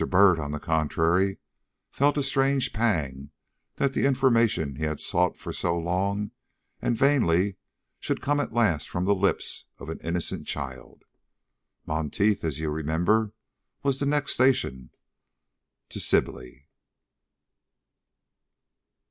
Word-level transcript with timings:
Byrd, 0.09 0.39
on 0.39 0.49
the 0.51 0.59
contrary, 0.59 1.37
felt 1.91 2.17
a 2.17 2.23
strange 2.23 2.73
pang 2.73 3.29
that 3.75 3.93
the 3.93 4.07
information 4.07 4.77
he 4.77 4.83
had 4.83 4.99
sought 4.99 5.37
for 5.37 5.53
so 5.53 5.77
long 5.77 6.31
and 6.81 6.97
vainly 6.97 7.57
should 7.99 8.19
come 8.19 8.39
at 8.39 8.51
last 8.51 8.89
from 8.89 9.05
the 9.05 9.13
lips 9.13 9.65
of 9.77 9.89
an 9.89 9.99
innocent 9.99 10.47
child. 10.47 11.03
Monteith, 11.85 12.43
as 12.43 12.57
you 12.57 12.71
remember, 12.71 13.33
was 13.83 13.99
the 13.99 14.07
next 14.07 14.33
station 14.33 14.89
to 15.89 15.99
Sibley. 15.99 16.65